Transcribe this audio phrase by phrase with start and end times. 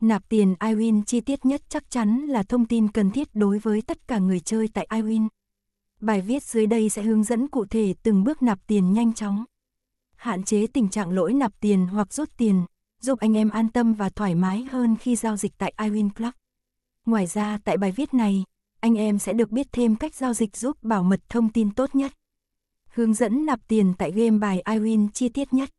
[0.00, 3.82] Nạp tiền iWin chi tiết nhất chắc chắn là thông tin cần thiết đối với
[3.82, 5.28] tất cả người chơi tại iWin.
[6.00, 9.44] Bài viết dưới đây sẽ hướng dẫn cụ thể từng bước nạp tiền nhanh chóng.
[10.16, 12.64] Hạn chế tình trạng lỗi nạp tiền hoặc rút tiền,
[13.00, 16.34] giúp anh em an tâm và thoải mái hơn khi giao dịch tại iWin Club.
[17.06, 18.44] Ngoài ra tại bài viết này,
[18.80, 21.94] anh em sẽ được biết thêm cách giao dịch giúp bảo mật thông tin tốt
[21.94, 22.12] nhất.
[22.90, 25.70] Hướng dẫn nạp tiền tại game bài iWin chi tiết nhất.